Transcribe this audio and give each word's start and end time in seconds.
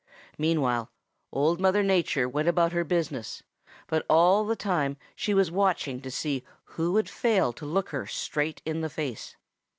Meanwhile 0.35 0.89
Old 1.31 1.61
Mother 1.61 1.83
Nature 1.83 2.27
went 2.27 2.47
about 2.47 2.71
her 2.71 2.83
business, 2.83 3.43
but 3.85 4.03
all 4.09 4.43
the 4.43 4.55
time 4.55 4.97
she 5.15 5.35
was 5.35 5.51
watching 5.51 6.01
to 6.01 6.09
see 6.09 6.43
who 6.63 6.91
would 6.93 7.07
fail 7.07 7.53
to 7.53 7.67
look 7.67 7.89
her 7.89 8.07
straight 8.07 8.63
in 8.65 8.81
the 8.81 8.89
face. 8.89 9.35